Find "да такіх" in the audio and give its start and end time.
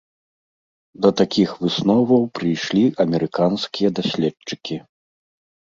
1.05-1.49